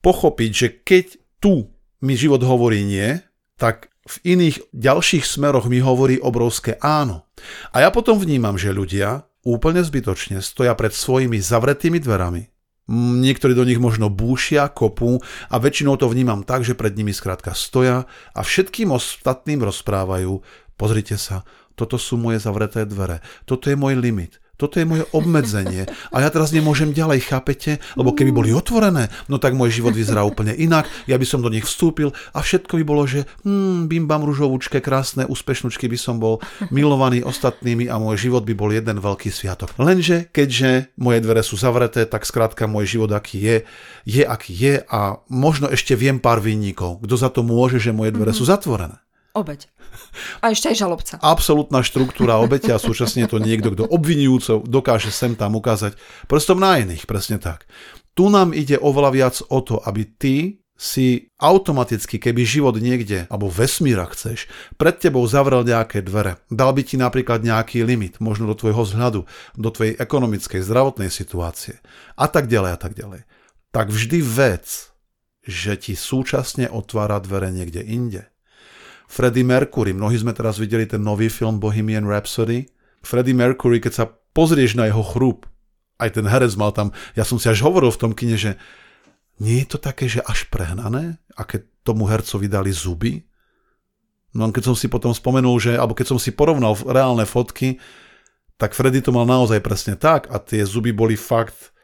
Pochopiť, 0.00 0.50
že 0.52 0.68
keď 0.80 1.06
tu 1.40 1.68
mi 2.00 2.14
život 2.16 2.40
hovorí 2.40 2.84
nie, 2.84 3.20
tak 3.60 3.92
v 4.08 4.16
iných 4.36 4.72
ďalších 4.72 5.24
smeroch 5.28 5.68
mi 5.68 5.84
hovorí 5.84 6.16
obrovské 6.16 6.80
áno. 6.80 7.28
A 7.70 7.84
ja 7.84 7.92
potom 7.92 8.16
vnímam, 8.16 8.56
že 8.56 8.72
ľudia 8.72 9.28
úplne 9.44 9.84
zbytočne 9.84 10.40
stoja 10.40 10.72
pred 10.76 10.92
svojimi 10.92 11.36
zavretými 11.40 12.00
dverami 12.00 12.48
Niektorí 12.90 13.54
do 13.54 13.62
nich 13.62 13.78
možno 13.78 14.10
búšia, 14.10 14.66
kopú 14.66 15.22
a 15.46 15.62
väčšinou 15.62 15.94
to 15.94 16.10
vnímam 16.10 16.42
tak, 16.42 16.66
že 16.66 16.74
pred 16.74 16.90
nimi 16.98 17.14
skrátka 17.14 17.54
stoja 17.54 18.10
a 18.34 18.40
všetkým 18.42 18.90
ostatným 18.90 19.62
rozprávajú, 19.62 20.42
pozrite 20.74 21.14
sa, 21.14 21.46
toto 21.78 21.94
sú 22.02 22.18
moje 22.18 22.42
zavreté 22.42 22.82
dvere, 22.82 23.22
toto 23.46 23.70
je 23.70 23.78
môj 23.78 23.94
limit, 23.94 24.42
toto 24.60 24.76
je 24.76 24.84
moje 24.84 25.08
obmedzenie. 25.16 25.88
A 26.12 26.20
ja 26.20 26.28
teraz 26.28 26.52
nemôžem 26.52 26.92
ďalej, 26.92 27.24
chápete? 27.24 27.80
Lebo 27.96 28.12
keby 28.12 28.28
boli 28.28 28.50
otvorené, 28.52 29.08
no 29.32 29.40
tak 29.40 29.56
môj 29.56 29.80
život 29.80 29.96
vyzerá 29.96 30.20
úplne 30.20 30.52
inak, 30.52 30.84
ja 31.08 31.16
by 31.16 31.24
som 31.24 31.40
do 31.40 31.48
nich 31.48 31.64
vstúpil 31.64 32.12
a 32.36 32.44
všetko 32.44 32.76
by 32.76 32.84
bolo, 32.84 33.08
že 33.08 33.24
hmm, 33.48 33.88
bim 33.88 34.04
bam 34.04 34.20
ružovúčke, 34.28 34.84
krásne, 34.84 35.24
úspešnučky 35.24 35.88
by 35.88 35.96
som 35.96 36.20
bol 36.20 36.44
milovaný 36.68 37.24
ostatnými 37.24 37.88
a 37.88 37.96
môj 37.96 38.28
život 38.28 38.44
by 38.44 38.52
bol 38.52 38.68
jeden 38.68 39.00
veľký 39.00 39.32
sviatok. 39.32 39.72
Lenže 39.80 40.28
keďže 40.28 40.92
moje 41.00 41.24
dvere 41.24 41.40
sú 41.40 41.56
zavreté, 41.56 42.04
tak 42.04 42.28
skrátka 42.28 42.68
môj 42.68 42.84
život 43.00 43.10
aký 43.16 43.40
je, 43.40 43.56
je 44.04 44.22
aký 44.26 44.52
je 44.52 44.74
a 44.84 45.22
možno 45.32 45.72
ešte 45.72 45.96
viem 45.96 46.20
pár 46.20 46.44
vinníkov, 46.44 47.00
kto 47.06 47.14
za 47.16 47.32
to 47.32 47.40
môže, 47.40 47.80
že 47.80 47.96
moje 47.96 48.12
dvere 48.12 48.36
mm-hmm. 48.36 48.44
sú 48.44 48.50
zatvorené. 48.50 49.00
Obeď. 49.30 49.70
A 50.42 50.50
ešte 50.50 50.74
aj 50.74 50.76
žalobca. 50.82 51.14
Absolutná 51.22 51.86
štruktúra 51.86 52.42
obete 52.42 52.74
a 52.74 52.82
súčasne 52.82 53.30
to 53.30 53.38
niekto, 53.38 53.70
kto 53.70 53.86
obvinujúcov 53.86 54.66
dokáže 54.66 55.14
sem 55.14 55.38
tam 55.38 55.54
ukázať 55.54 55.94
prstom 56.26 56.58
na 56.58 56.82
iných, 56.82 57.06
presne 57.06 57.38
tak. 57.38 57.70
Tu 58.18 58.26
nám 58.26 58.50
ide 58.50 58.74
oveľa 58.74 59.10
viac 59.14 59.36
o 59.46 59.62
to, 59.62 59.78
aby 59.86 60.02
ty 60.02 60.60
si 60.80 61.28
automaticky, 61.36 62.16
keby 62.16 62.40
život 62.48 62.80
niekde, 62.80 63.28
alebo 63.28 63.52
vesmíra 63.52 64.08
chceš, 64.08 64.48
pred 64.80 64.96
tebou 64.96 65.20
zavrel 65.28 65.60
nejaké 65.60 66.00
dvere. 66.00 66.40
Dal 66.48 66.72
by 66.72 66.80
ti 66.80 66.96
napríklad 66.96 67.44
nejaký 67.44 67.84
limit, 67.84 68.16
možno 68.16 68.48
do 68.48 68.56
tvojho 68.56 68.88
vzhľadu, 68.88 69.28
do 69.60 69.68
tvojej 69.68 69.92
ekonomickej, 70.00 70.64
zdravotnej 70.64 71.12
situácie 71.12 71.84
a 72.16 72.26
tak 72.32 72.48
ďalej 72.48 72.70
a 72.72 72.78
tak 72.80 72.96
ďalej. 72.96 73.28
Tak 73.76 73.92
vždy 73.92 74.18
vec, 74.24 74.96
že 75.44 75.76
ti 75.76 75.92
súčasne 75.92 76.72
otvára 76.72 77.20
dvere 77.20 77.52
niekde 77.52 77.84
inde. 77.84 78.32
Freddie 79.10 79.42
Mercury. 79.42 79.90
Mnohí 79.90 80.22
sme 80.22 80.30
teraz 80.30 80.62
videli 80.62 80.86
ten 80.86 81.02
nový 81.02 81.26
film 81.26 81.58
Bohemian 81.58 82.06
Rhapsody. 82.06 82.70
Freddie 83.02 83.34
Mercury, 83.34 83.82
keď 83.82 83.92
sa 83.92 84.04
pozrieš 84.06 84.78
na 84.78 84.86
jeho 84.86 85.02
chrup, 85.02 85.50
aj 85.98 86.14
ten 86.14 86.30
herec 86.30 86.54
mal 86.54 86.70
tam, 86.70 86.94
ja 87.18 87.26
som 87.26 87.42
si 87.42 87.50
až 87.50 87.66
hovoril 87.66 87.90
v 87.90 88.00
tom 88.06 88.14
kine, 88.14 88.38
že 88.38 88.54
nie 89.42 89.66
je 89.66 89.74
to 89.74 89.78
také, 89.82 90.06
že 90.06 90.22
až 90.22 90.46
prehnané, 90.46 91.18
aké 91.34 91.66
tomu 91.82 92.06
hercovi 92.06 92.46
dali 92.46 92.70
zuby? 92.70 93.26
No 94.30 94.46
keď 94.54 94.70
som 94.70 94.76
si 94.78 94.86
potom 94.86 95.10
spomenul, 95.10 95.58
že, 95.58 95.74
alebo 95.74 95.98
keď 95.98 96.14
som 96.14 96.18
si 96.22 96.30
porovnal 96.30 96.78
reálne 96.86 97.26
fotky, 97.26 97.82
tak 98.62 98.78
Freddy 98.78 99.02
to 99.02 99.10
mal 99.10 99.26
naozaj 99.26 99.58
presne 99.58 99.98
tak 99.98 100.30
a 100.30 100.38
tie 100.38 100.62
zuby 100.62 100.94
boli 100.94 101.18
fakt 101.18 101.74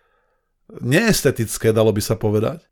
neestetické, 0.79 1.75
dalo 1.75 1.91
by 1.91 2.03
sa 2.05 2.15
povedať. 2.15 2.63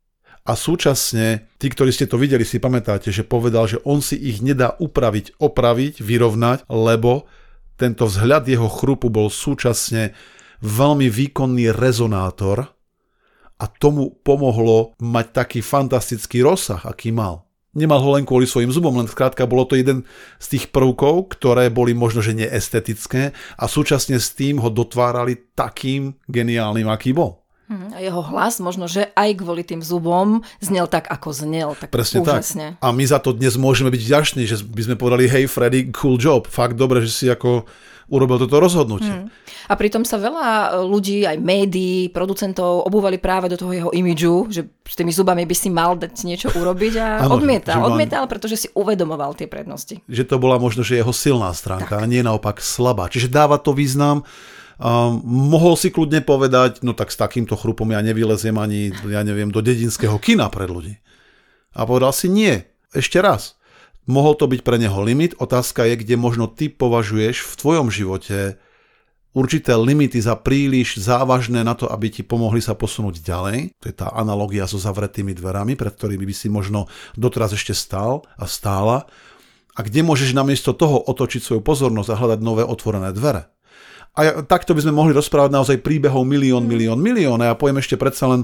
A 0.45 0.53
súčasne, 0.53 1.49
tí, 1.57 1.73
ktorí 1.73 1.89
ste 1.89 2.05
to 2.05 2.21
videli, 2.21 2.45
si 2.45 2.61
pamätáte, 2.61 3.09
že 3.09 3.25
povedal, 3.25 3.65
že 3.65 3.81
on 3.81 3.97
si 4.05 4.13
ich 4.13 4.45
nedá 4.45 4.77
upraviť, 4.77 5.41
opraviť, 5.41 6.05
vyrovnať, 6.05 6.69
lebo 6.69 7.25
tento 7.81 8.05
vzhľad 8.05 8.45
jeho 8.45 8.69
chrupu 8.69 9.09
bol 9.09 9.33
súčasne 9.33 10.13
veľmi 10.61 11.09
výkonný 11.09 11.73
rezonátor 11.73 12.69
a 13.57 13.65
tomu 13.65 14.13
pomohlo 14.21 14.93
mať 15.01 15.25
taký 15.33 15.59
fantastický 15.65 16.45
rozsah, 16.45 16.85
aký 16.85 17.09
mal. 17.09 17.49
Nemal 17.75 17.99
ho 17.99 18.15
len 18.15 18.23
kvôli 18.23 18.47
svojim 18.47 18.71
zubom, 18.71 18.95
len 18.95 19.09
skrátka 19.09 19.43
bolo 19.43 19.67
to 19.67 19.75
jeden 19.75 20.07
z 20.39 20.45
tých 20.55 20.71
prvkov, 20.71 21.35
ktoré 21.35 21.67
boli 21.67 21.91
možno, 21.91 22.23
že 22.23 22.31
neestetické 22.31 23.35
a 23.59 23.65
súčasne 23.67 24.15
s 24.15 24.31
tým 24.31 24.63
ho 24.63 24.71
dotvárali 24.71 25.51
takým 25.57 26.15
geniálnym, 26.31 26.87
aký 26.87 27.11
bol. 27.11 27.44
Hm, 27.65 27.97
a 27.97 27.97
jeho 27.97 28.21
hlas 28.21 28.61
možno, 28.61 28.85
že 28.85 29.09
aj 29.17 29.41
kvôli 29.41 29.65
tým 29.65 29.81
zubom 29.81 30.45
znel 30.61 30.85
tak, 30.85 31.09
ako 31.09 31.33
znel. 31.33 31.73
Tak 31.73 31.89
Presne 31.89 32.21
úžasne. 32.21 32.67
tak. 32.77 32.85
A 32.85 32.93
my 32.93 33.03
za 33.09 33.17
to 33.17 33.33
dnes 33.33 33.57
môžeme 33.57 33.89
byť 33.89 34.01
vďační, 34.05 34.43
že 34.45 34.61
by 34.61 34.81
sme 34.85 34.95
povedali, 35.01 35.25
hej 35.25 35.49
Freddy, 35.49 35.89
cool 35.89 36.21
job, 36.21 36.45
fakt 36.45 36.77
dobre, 36.77 37.01
že 37.01 37.09
si 37.09 37.25
ako 37.25 37.65
urobil 38.05 38.37
toto 38.37 38.61
rozhodnutie. 38.61 39.09
Hmm. 39.09 39.33
A 39.65 39.73
pritom 39.73 40.05
sa 40.05 40.21
veľa 40.21 40.77
ľudí, 40.85 41.25
aj 41.25 41.41
médií, 41.41 42.13
producentov 42.13 42.85
obúvali 42.85 43.17
práve 43.17 43.49
do 43.49 43.57
toho 43.57 43.73
jeho 43.73 43.89
imidžu, 43.89 44.45
že 44.53 44.61
s 44.85 44.93
tými 44.93 45.09
zubami 45.09 45.41
by 45.49 45.55
si 45.57 45.73
mal 45.73 45.97
dať 45.97 46.13
niečo 46.21 46.53
urobiť 46.53 46.93
a 47.01 47.07
ano, 47.25 47.41
odmietal. 47.41 47.81
Vám... 47.81 47.97
Odmietal, 47.97 48.29
pretože 48.29 48.61
si 48.61 48.67
uvedomoval 48.77 49.33
tie 49.33 49.49
prednosti. 49.49 50.05
Že 50.05 50.23
to 50.29 50.35
bola 50.37 50.61
možno, 50.61 50.85
že 50.85 51.01
jeho 51.01 51.09
silná 51.09 51.49
stránka 51.57 51.97
tak. 51.97 52.01
a 52.01 52.05
nie 52.05 52.21
naopak 52.21 52.61
slabá. 52.61 53.09
Čiže 53.09 53.33
dáva 53.33 53.57
to 53.57 53.73
význam 53.73 54.21
Um, 54.75 55.23
mohol 55.23 55.79
si 55.79 55.87
kľudne 55.87 56.19
povedať, 56.19 56.83
no 56.83 56.91
tak 56.91 57.07
s 57.07 57.15
takýmto 57.15 57.55
chrupom 57.55 57.87
ja 57.95 58.03
nevyleziem 58.03 58.59
ani, 58.59 58.91
ja 59.07 59.23
neviem, 59.23 59.47
do 59.47 59.63
dedinského 59.63 60.19
kina 60.19 60.51
pred 60.51 60.67
ľudí. 60.67 60.99
A 61.71 61.87
povedal 61.87 62.11
si 62.11 62.27
nie, 62.27 62.63
ešte 62.91 63.23
raz. 63.23 63.55
Mohol 64.05 64.33
to 64.35 64.45
byť 64.51 64.61
pre 64.61 64.77
neho 64.77 64.99
limit, 65.01 65.33
otázka 65.39 65.87
je, 65.87 65.95
kde 66.03 66.15
možno 66.19 66.51
ty 66.51 66.67
považuješ 66.67 67.41
v 67.41 67.53
tvojom 67.55 67.87
živote 67.89 68.59
určité 69.35 69.75
limity 69.75 70.19
za 70.23 70.39
príliš 70.39 71.01
závažné 71.01 71.63
na 71.63 71.75
to, 71.75 71.91
aby 71.91 72.07
ti 72.07 72.23
pomohli 72.23 72.63
sa 72.63 72.77
posunúť 72.77 73.19
ďalej. 73.19 73.75
To 73.83 73.85
je 73.91 73.95
tá 73.95 74.11
analogia 74.15 74.63
so 74.67 74.79
zavretými 74.79 75.35
dverami, 75.35 75.75
pred 75.75 75.91
ktorými 75.91 76.23
by 76.23 76.35
si 76.35 76.47
možno 76.47 76.87
doteraz 77.19 77.51
ešte 77.51 77.75
stál 77.75 78.23
a 78.39 78.47
stála. 78.47 79.07
A 79.75 79.83
kde 79.83 80.07
môžeš 80.07 80.31
namiesto 80.31 80.71
toho 80.71 81.03
otočiť 81.03 81.43
svoju 81.43 81.61
pozornosť 81.63 82.09
a 82.15 82.19
hľadať 82.19 82.39
nové 82.39 82.63
otvorené 82.63 83.11
dvere. 83.11 83.54
A 84.15 84.47
takto 84.47 84.71
by 84.71 84.87
sme 84.87 84.95
mohli 84.95 85.11
rozprávať 85.11 85.51
naozaj 85.51 85.77
príbehov 85.83 86.23
milión, 86.23 86.63
mm. 86.63 86.69
milión, 86.71 86.99
milión. 86.99 87.39
A 87.43 87.51
ja 87.51 87.55
poviem 87.59 87.83
ešte 87.83 87.99
predsa 87.99 88.31
len 88.31 88.41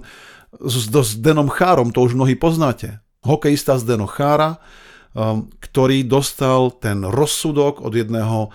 s, 0.59 0.91
s 0.91 1.11
Denom 1.17 1.47
Chárom, 1.47 1.95
to 1.95 2.03
už 2.03 2.13
mnohí 2.13 2.35
poznáte. 2.35 2.99
Hokejista 3.23 3.79
z 3.79 3.95
Deno 3.95 4.09
Chára, 4.09 4.59
um, 5.15 5.47
ktorý 5.63 6.03
dostal 6.03 6.75
ten 6.75 7.07
rozsudok 7.07 7.79
od 7.79 7.95
jedného 7.95 8.51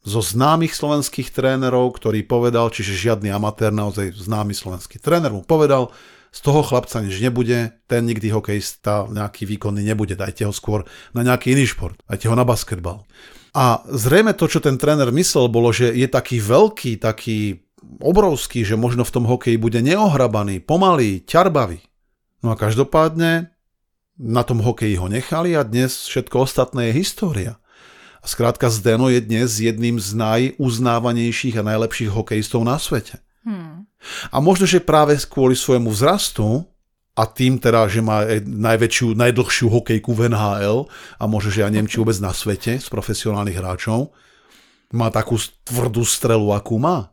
zo 0.00 0.20
známych 0.24 0.72
slovenských 0.72 1.28
trénerov, 1.28 1.92
ktorý 1.92 2.24
povedal, 2.24 2.72
čiže 2.72 2.96
žiadny 2.96 3.28
amatér, 3.28 3.68
naozaj 3.68 4.16
známy 4.16 4.56
slovenský 4.56 4.96
tréner 4.96 5.28
mu 5.28 5.44
povedal, 5.44 5.92
z 6.30 6.40
toho 6.46 6.62
chlapca 6.62 7.02
nič 7.02 7.18
nebude, 7.18 7.74
ten 7.90 8.06
nikdy 8.06 8.30
hokejista 8.30 9.10
nejaký 9.10 9.50
výkonný 9.50 9.82
nebude, 9.82 10.14
dajte 10.14 10.46
ho 10.46 10.54
skôr 10.54 10.86
na 11.10 11.26
nejaký 11.26 11.58
iný 11.58 11.66
šport, 11.66 11.98
dajte 12.06 12.30
ho 12.30 12.38
na 12.38 12.46
basketbal. 12.46 13.02
A 13.50 13.82
zrejme 13.90 14.30
to, 14.38 14.46
čo 14.46 14.62
ten 14.62 14.78
tréner 14.78 15.10
myslel, 15.10 15.50
bolo, 15.50 15.74
že 15.74 15.90
je 15.90 16.06
taký 16.06 16.38
veľký, 16.38 17.02
taký 17.02 17.66
obrovský, 17.98 18.62
že 18.62 18.78
možno 18.78 19.02
v 19.02 19.14
tom 19.14 19.24
hokeji 19.26 19.58
bude 19.58 19.82
neohrabaný, 19.82 20.62
pomalý, 20.62 21.26
ťarbavý. 21.26 21.82
No 22.40 22.54
a 22.54 22.56
každopádne 22.56 23.50
na 24.20 24.42
tom 24.44 24.60
hokeji 24.62 25.00
ho 25.00 25.08
nechali 25.08 25.56
a 25.56 25.66
dnes 25.66 26.06
všetko 26.06 26.46
ostatné 26.46 26.92
je 26.92 26.98
história. 27.02 27.52
A 28.20 28.28
skrátka 28.28 28.68
Zdeno 28.68 29.08
je 29.08 29.24
dnes 29.24 29.48
jedným 29.48 29.96
z 29.96 30.12
najuznávanejších 30.12 31.56
a 31.56 31.66
najlepších 31.66 32.12
hokejistov 32.12 32.68
na 32.68 32.76
svete. 32.76 33.18
Hmm. 33.48 33.88
A 34.28 34.36
možno, 34.44 34.68
že 34.68 34.84
práve 34.84 35.16
kvôli 35.24 35.56
svojmu 35.56 35.88
vzrastu 35.88 36.68
a 37.20 37.28
tým 37.28 37.60
teda, 37.60 37.84
že 37.84 38.00
má 38.00 38.24
najväčšiu, 38.40 39.12
najdlhšiu 39.12 39.68
hokejku 39.68 40.16
v 40.16 40.32
NHL 40.32 40.88
a 41.20 41.24
môže, 41.28 41.52
že 41.52 41.60
ja 41.60 41.68
neviem, 41.68 41.84
či 41.84 42.00
vôbec 42.00 42.16
na 42.16 42.32
svete 42.32 42.80
z 42.80 42.88
profesionálnych 42.88 43.60
hráčov, 43.60 44.16
má 44.96 45.12
takú 45.12 45.36
tvrdú 45.68 46.00
strelu, 46.00 46.48
akú 46.56 46.80
má. 46.80 47.12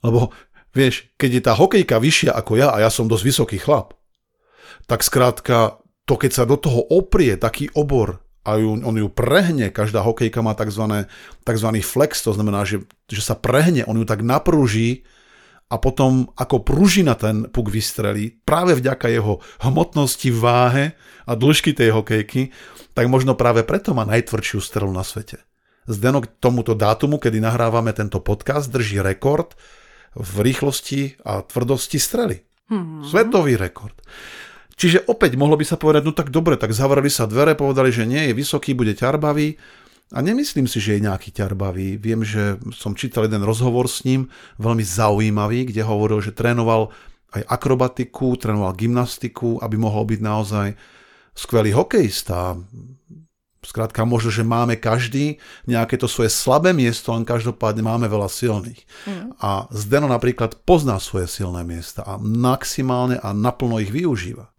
Lebo 0.00 0.32
vieš, 0.72 1.12
keď 1.20 1.30
je 1.36 1.42
tá 1.44 1.52
hokejka 1.52 2.00
vyššia 2.00 2.32
ako 2.32 2.52
ja 2.56 2.72
a 2.72 2.80
ja 2.80 2.88
som 2.88 3.04
dosť 3.04 3.24
vysoký 3.28 3.58
chlap, 3.60 3.92
tak 4.88 5.04
skrátka 5.04 5.84
to, 6.08 6.14
keď 6.16 6.30
sa 6.32 6.44
do 6.48 6.56
toho 6.56 6.80
oprie 6.88 7.36
taký 7.36 7.68
obor 7.76 8.24
a 8.46 8.56
ju, 8.56 8.78
on 8.78 8.96
ju 8.96 9.10
prehne, 9.12 9.68
každá 9.68 10.00
hokejka 10.00 10.40
má 10.40 10.56
tzv. 10.56 11.04
tzv. 11.44 11.68
flex, 11.84 12.24
to 12.24 12.32
znamená, 12.32 12.64
že, 12.64 12.88
že 13.10 13.20
sa 13.20 13.36
prehne, 13.36 13.84
on 13.84 14.00
ju 14.00 14.06
tak 14.08 14.24
napruží, 14.24 15.04
a 15.66 15.76
potom 15.82 16.30
ako 16.38 16.62
pružina 16.62 17.18
ten 17.18 17.50
puk 17.50 17.74
vystrelí, 17.74 18.38
práve 18.46 18.78
vďaka 18.78 19.10
jeho 19.10 19.42
hmotnosti, 19.66 20.30
váhe 20.30 20.94
a 21.26 21.34
dĺžky 21.34 21.74
tej 21.74 21.90
hokejky, 21.90 22.54
tak 22.94 23.10
možno 23.10 23.34
práve 23.34 23.66
preto 23.66 23.90
má 23.90 24.06
najtvrdšiu 24.06 24.62
strelu 24.62 24.90
na 24.94 25.02
svete. 25.02 25.42
Zdeno 25.86 26.22
k 26.22 26.30
tomuto 26.38 26.74
dátumu, 26.74 27.18
kedy 27.18 27.42
nahrávame 27.42 27.90
tento 27.94 28.22
podcast, 28.22 28.70
drží 28.70 29.02
rekord 29.02 29.54
v 30.14 30.50
rýchlosti 30.50 31.18
a 31.22 31.42
tvrdosti 31.42 31.98
strely. 31.98 32.42
Hmm. 32.66 33.02
Svetový 33.06 33.54
rekord. 33.54 33.94
Čiže 34.76 35.08
opäť 35.08 35.38
mohlo 35.40 35.56
by 35.56 35.64
sa 35.64 35.80
povedať, 35.80 36.02
no 36.04 36.12
tak 36.12 36.28
dobre, 36.28 36.58
tak 36.58 36.74
zavreli 36.74 37.08
sa 37.08 37.24
dvere, 37.24 37.56
povedali, 37.56 37.88
že 37.94 38.04
nie, 38.04 38.28
je 38.30 38.34
vysoký, 38.36 38.76
bude 38.76 38.92
ťarbavý. 38.92 39.56
A 40.14 40.22
nemyslím 40.22 40.70
si, 40.70 40.78
že 40.78 40.96
je 40.96 41.06
nejaký 41.10 41.34
ťarbavý. 41.34 41.98
Viem, 41.98 42.22
že 42.22 42.62
som 42.70 42.94
čítal 42.94 43.26
jeden 43.26 43.42
rozhovor 43.42 43.90
s 43.90 44.06
ním, 44.06 44.30
veľmi 44.62 44.86
zaujímavý, 44.86 45.66
kde 45.66 45.82
hovoril, 45.82 46.22
že 46.22 46.30
trénoval 46.30 46.94
aj 47.34 47.42
akrobatiku, 47.42 48.38
trénoval 48.38 48.78
gymnastiku, 48.78 49.58
aby 49.58 49.74
mohol 49.74 50.06
byť 50.06 50.20
naozaj 50.22 50.68
skvelý 51.34 51.74
hokejista. 51.74 52.54
Skrátka, 53.66 54.06
možno, 54.06 54.30
že 54.30 54.46
máme 54.46 54.78
každý 54.78 55.42
nejaké 55.66 55.98
to 55.98 56.06
svoje 56.06 56.30
slabé 56.30 56.70
miesto, 56.70 57.10
len 57.10 57.26
každopádne 57.26 57.82
máme 57.82 58.06
veľa 58.06 58.30
silných. 58.30 58.86
Mm. 59.10 59.34
A 59.42 59.66
Zdeno 59.74 60.06
napríklad 60.06 60.62
pozná 60.62 61.02
svoje 61.02 61.26
silné 61.26 61.66
miesta 61.66 62.06
a 62.06 62.14
maximálne 62.14 63.18
a 63.18 63.34
naplno 63.34 63.82
ich 63.82 63.90
využíva. 63.90 64.54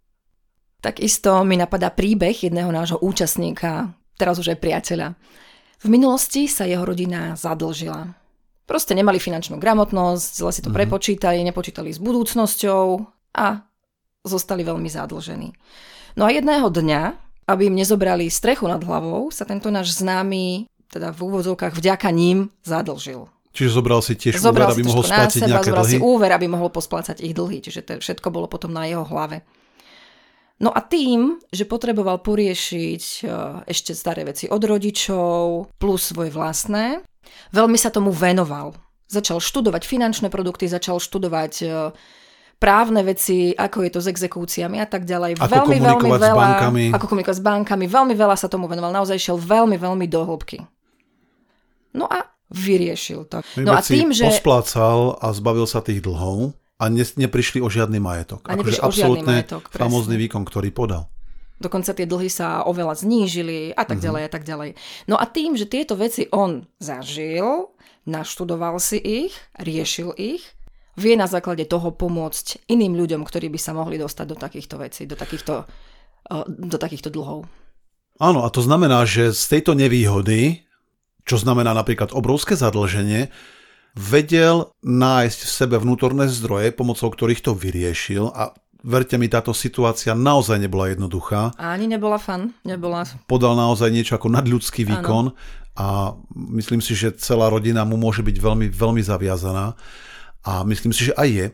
Takisto 0.83 1.39
mi 1.47 1.55
napadá 1.55 1.87
príbeh 1.87 2.35
jedného 2.35 2.67
nášho 2.67 2.99
účastníka, 2.99 3.95
teraz 4.17 4.41
už 4.41 4.53
aj 4.53 4.59
priateľa. 4.59 5.07
V 5.77 5.87
minulosti 5.87 6.49
sa 6.49 6.65
jeho 6.65 6.83
rodina 6.83 7.37
zadlžila. 7.37 8.17
Proste 8.67 8.97
nemali 8.97 9.21
finančnú 9.21 9.61
gramotnosť, 9.61 10.29
zle 10.43 10.51
si 10.51 10.59
to 10.59 10.73
mm-hmm. 10.73 10.77
prepočítali, 10.83 11.45
nepočítali 11.45 11.93
s 11.93 12.03
budúcnosťou 12.03 12.99
a 13.37 13.63
zostali 14.27 14.67
veľmi 14.67 14.89
zadlžení. 14.91 15.55
No 16.19 16.27
a 16.27 16.33
jedného 16.33 16.67
dňa 16.67 17.27
aby 17.47 17.71
im 17.71 17.79
nezobrali 17.79 18.27
strechu 18.27 18.67
nad 18.67 18.83
hlavou, 18.83 19.31
sa 19.31 19.47
tento 19.47 19.71
náš 19.71 19.95
známy, 20.03 20.67
teda 20.91 21.15
v 21.15 21.19
úvodzovkách 21.31 21.79
vďaka 21.79 22.11
ním, 22.11 22.51
zadlžil. 22.67 23.31
Čiže 23.55 23.73
zobral 23.73 24.03
si 24.03 24.13
tiež 24.13 24.37
zobral 24.37 24.69
úver, 24.69 24.77
aby 24.77 24.83
mohol 24.85 25.03
splatiť 25.07 25.41
seba, 25.41 25.49
nejaké 25.49 25.69
zobral 25.71 25.85
dlhy? 25.87 25.93
si 25.95 25.97
úver, 26.03 26.31
aby 26.35 26.47
mohol 26.51 26.69
posplácať 26.69 27.17
ich 27.25 27.33
dlhy. 27.33 27.57
Čiže 27.63 27.81
to 27.81 27.91
všetko 27.97 28.27
bolo 28.29 28.45
potom 28.45 28.69
na 28.69 28.85
jeho 28.85 29.01
hlave. 29.01 29.41
No 30.57 30.73
a 30.73 30.81
tým, 30.81 31.37
že 31.53 31.69
potreboval 31.69 32.17
poriešiť 32.25 33.03
e, 33.21 33.23
ešte 33.69 33.93
staré 33.93 34.25
veci 34.25 34.49
od 34.49 34.57
rodičov 34.57 35.69
plus 35.77 36.01
svoje 36.09 36.33
vlastné, 36.33 37.05
veľmi 37.53 37.77
sa 37.77 37.93
tomu 37.93 38.09
venoval. 38.09 38.73
Začal 39.05 39.37
študovať 39.37 39.85
finančné 39.85 40.33
produkty, 40.33 40.65
začal 40.65 40.97
študovať 40.97 41.53
e, 41.61 41.67
právne 42.57 43.05
veci, 43.05 43.53
ako 43.53 43.85
je 43.85 43.91
to 43.93 43.99
s 44.01 44.07
exekúciami 44.09 44.81
a 44.81 44.89
tak 44.89 45.05
ďalej. 45.05 45.37
Ako 45.37 45.45
veľmi, 45.45 45.77
veľmi 45.77 46.09
veľa, 46.09 46.25
s 46.25 46.41
bankami. 46.41 46.85
Ako 46.89 47.05
komunikovať 47.05 47.37
s 47.37 47.45
bankami. 47.45 47.85
Veľmi 47.85 48.15
veľa 48.17 48.35
sa 48.35 48.49
tomu 48.49 48.65
venoval. 48.65 48.89
Naozaj 48.89 49.17
šiel 49.21 49.37
veľmi, 49.37 49.77
veľmi 49.77 50.05
do 50.09 50.25
hĺbky. 50.25 50.65
No 51.93 52.09
a 52.09 52.25
vyriešil 52.49 53.29
to. 53.29 53.45
No 53.61 53.77
a 53.77 53.85
tým, 53.85 54.09
že... 54.09 54.25
Posplácal 54.25 55.21
a 55.21 55.29
zbavil 55.37 55.69
sa 55.69 55.85
tých 55.85 56.01
dlhov 56.01 56.57
a 56.77 56.83
ne, 56.93 57.01
neprišli 57.03 57.59
o 57.61 57.69
žiadny 57.69 57.97
majetok. 57.97 58.45
A 58.45 58.53
akože 58.53 58.81
o 58.85 58.91
žiadny 58.93 59.21
majetok. 59.25 59.69
famózny 59.73 60.15
výkon, 60.17 60.45
ktorý 60.45 60.69
podal. 60.69 61.09
Dokonca 61.57 61.89
tie 61.97 62.05
dlhy 62.05 62.29
sa 62.29 62.61
oveľa 62.69 63.01
znížili 63.01 63.73
a 63.73 63.81
tak 63.81 63.97
uh-huh. 63.97 64.05
ďalej 64.05 64.23
a 64.23 64.29
tak 64.29 64.43
ďalej. 64.45 64.69
No 65.09 65.17
a 65.17 65.25
tým, 65.25 65.57
že 65.57 65.65
tieto 65.65 65.97
veci 65.97 66.29
on 66.29 66.69
zažil, 66.77 67.73
naštudoval 68.05 68.77
si 68.77 69.01
ich, 69.01 69.33
riešil 69.57 70.13
ich, 70.21 70.45
vie 70.93 71.17
na 71.17 71.25
základe 71.25 71.65
toho 71.65 71.89
pomôcť 71.89 72.69
iným 72.69 72.93
ľuďom, 72.93 73.25
ktorí 73.25 73.49
by 73.49 73.59
sa 73.61 73.73
mohli 73.73 73.97
dostať 73.97 74.25
do 74.29 74.37
takýchto 74.37 74.75
vecí, 74.77 75.09
do 75.09 75.17
takýchto, 75.17 75.65
eh, 76.29 76.45
do 76.45 76.77
takýchto 76.77 77.09
dlhov. 77.09 77.49
Áno, 78.17 78.45
a 78.45 78.49
to 78.49 78.65
znamená, 78.65 79.05
že 79.05 79.33
z 79.33 79.43
tejto 79.57 79.77
nevýhody, 79.77 80.65
čo 81.25 81.37
znamená 81.37 81.73
napríklad 81.73 82.13
obrovské 82.13 82.57
zadlženie, 82.57 83.29
vedel 83.97 84.69
nájsť 84.85 85.39
v 85.43 85.51
sebe 85.51 85.75
vnútorné 85.81 86.29
zdroje, 86.29 86.69
pomocou 86.71 87.09
ktorých 87.09 87.41
to 87.41 87.57
vyriešil 87.57 88.29
a 88.29 88.53
verte 88.85 89.17
mi, 89.17 89.25
táto 89.27 89.51
situácia 89.51 90.13
naozaj 90.13 90.61
nebola 90.61 90.93
jednoduchá. 90.93 91.57
A 91.57 91.73
ani 91.73 91.89
nebola 91.89 92.21
fan, 92.21 92.53
nebola. 92.61 93.03
Podal 93.25 93.57
naozaj 93.57 93.89
niečo 93.89 94.13
ako 94.15 94.29
nadľudský 94.31 94.85
výkon 94.85 95.33
Áno. 95.33 95.37
a 95.75 96.13
myslím 96.53 96.79
si, 96.79 96.93
že 96.93 97.17
celá 97.17 97.49
rodina 97.49 97.81
mu 97.83 97.97
môže 97.97 98.21
byť 98.21 98.37
veľmi, 98.37 98.67
veľmi 98.69 99.01
zaviazaná. 99.01 99.73
A 100.47 100.63
myslím 100.63 100.95
si, 100.95 101.11
že 101.11 101.13
aj 101.17 101.27
je. 101.27 101.47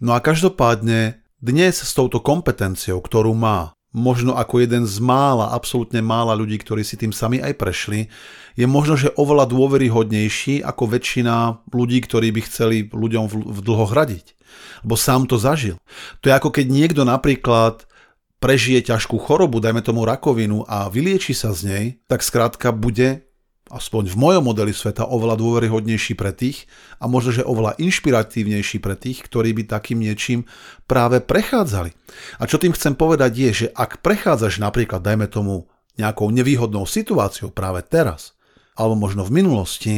No 0.00 0.16
a 0.16 0.18
každopádne 0.18 1.20
dnes 1.38 1.78
s 1.78 1.92
touto 1.94 2.18
kompetenciou, 2.18 2.98
ktorú 2.98 3.36
má, 3.36 3.76
možno 3.90 4.38
ako 4.38 4.62
jeden 4.62 4.86
z 4.86 5.02
mála, 5.02 5.50
absolútne 5.50 5.98
mála 5.98 6.38
ľudí, 6.38 6.58
ktorí 6.58 6.86
si 6.86 6.94
tým 6.94 7.10
sami 7.10 7.42
aj 7.42 7.58
prešli, 7.58 8.06
je 8.54 8.66
možno, 8.66 8.94
že 8.94 9.14
oveľa 9.18 9.50
dôveryhodnejší 9.50 10.62
ako 10.62 10.84
väčšina 10.94 11.66
ľudí, 11.70 11.98
ktorí 12.02 12.30
by 12.30 12.40
chceli 12.46 12.76
ľuďom 12.90 13.24
v 13.30 13.58
dlhoch 13.62 13.90
radiť. 13.94 14.34
Lebo 14.86 14.94
sám 14.98 15.26
to 15.30 15.38
zažil. 15.38 15.78
To 16.22 16.30
je 16.30 16.34
ako 16.34 16.50
keď 16.50 16.66
niekto 16.70 17.02
napríklad 17.06 17.86
prežije 18.40 18.90
ťažkú 18.90 19.20
chorobu, 19.20 19.60
dajme 19.60 19.84
tomu 19.84 20.02
rakovinu 20.08 20.64
a 20.64 20.88
vylieči 20.88 21.36
sa 21.36 21.52
z 21.52 21.60
nej, 21.68 21.84
tak 22.08 22.24
skrátka 22.24 22.72
bude 22.72 23.29
aspoň 23.70 24.10
v 24.10 24.16
mojom 24.18 24.42
modeli 24.50 24.74
sveta, 24.74 25.06
oveľa 25.06 25.38
dôveryhodnejší 25.38 26.18
pre 26.18 26.34
tých 26.34 26.66
a 26.98 27.06
možno, 27.06 27.30
že 27.30 27.46
oveľa 27.46 27.78
inšpiratívnejší 27.78 28.82
pre 28.82 28.98
tých, 28.98 29.22
ktorí 29.22 29.54
by 29.54 29.62
takým 29.70 30.02
niečím 30.02 30.50
práve 30.90 31.22
prechádzali. 31.22 31.94
A 32.36 32.50
čo 32.50 32.58
tým 32.58 32.74
chcem 32.74 32.98
povedať 32.98 33.32
je, 33.38 33.50
že 33.54 33.66
ak 33.70 34.02
prechádzaš 34.02 34.58
napríklad, 34.58 35.00
dajme 35.00 35.30
tomu, 35.30 35.70
nejakou 35.94 36.34
nevýhodnou 36.34 36.82
situáciou 36.88 37.54
práve 37.54 37.86
teraz, 37.86 38.34
alebo 38.74 38.98
možno 38.98 39.22
v 39.22 39.38
minulosti, 39.42 39.94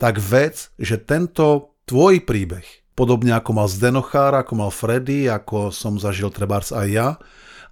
tak 0.00 0.18
vec, 0.18 0.74
že 0.80 0.98
tento 0.98 1.76
tvoj 1.86 2.24
príbeh, 2.26 2.64
podobne 2.98 3.36
ako 3.38 3.50
mal 3.54 3.68
Zdenochára, 3.68 4.42
ako 4.42 4.54
mal 4.56 4.70
Freddy, 4.74 5.28
ako 5.28 5.70
som 5.70 6.00
zažil 6.00 6.32
trebárs 6.32 6.72
aj 6.74 6.88
ja, 6.88 7.08